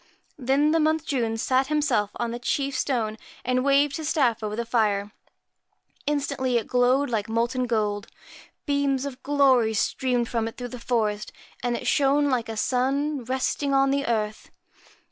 Then 0.39 0.71
the 0.71 0.79
Month 0.79 1.05
June 1.05 1.37
sat 1.37 1.67
himself 1.67 2.09
on 2.15 2.31
the 2.31 2.39
chief 2.39 2.75
stone, 2.75 3.17
and 3.45 3.63
waved 3.63 3.97
his 3.97 4.09
staff 4.09 4.41
over 4.41 4.55
the 4.55 4.65
fire. 4.65 5.11
Instantly 6.07 6.57
it 6.57 6.65
glowed 6.65 7.11
like 7.11 7.29
molten 7.29 7.67
gold, 7.67 8.07
beams 8.65 9.05
of 9.05 9.21
glory 9.21 9.75
streamed 9.75 10.27
from 10.27 10.47
it 10.47 10.57
through 10.57 10.69
the 10.73 10.79
forest, 10.79 11.31
and 11.61 11.77
it 11.77 11.85
shone 11.85 12.31
like 12.31 12.49
a 12.49 12.57
sun 12.57 13.23
resting 13.25 13.75
on 13.75 13.91
the 13.91 14.07
earth. 14.07 14.49